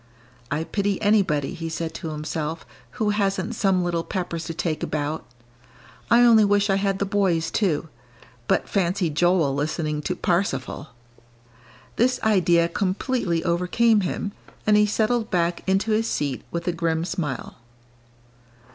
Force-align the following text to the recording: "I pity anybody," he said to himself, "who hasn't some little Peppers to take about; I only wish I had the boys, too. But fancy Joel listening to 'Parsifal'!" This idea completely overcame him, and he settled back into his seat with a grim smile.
"I 0.49 0.63
pity 0.63 0.99
anybody," 0.99 1.53
he 1.53 1.69
said 1.69 1.93
to 1.93 2.09
himself, 2.09 2.65
"who 2.93 3.11
hasn't 3.11 3.53
some 3.53 3.83
little 3.83 4.03
Peppers 4.03 4.45
to 4.45 4.53
take 4.55 4.81
about; 4.81 5.23
I 6.09 6.21
only 6.23 6.43
wish 6.43 6.71
I 6.71 6.77
had 6.77 6.97
the 6.97 7.05
boys, 7.05 7.51
too. 7.51 7.87
But 8.47 8.67
fancy 8.67 9.11
Joel 9.11 9.53
listening 9.53 10.01
to 10.01 10.15
'Parsifal'!" 10.15 10.87
This 11.97 12.19
idea 12.23 12.67
completely 12.67 13.43
overcame 13.43 14.01
him, 14.01 14.31
and 14.65 14.75
he 14.75 14.87
settled 14.87 15.29
back 15.29 15.61
into 15.69 15.91
his 15.91 16.07
seat 16.07 16.43
with 16.51 16.67
a 16.67 16.71
grim 16.73 17.05
smile. 17.05 17.57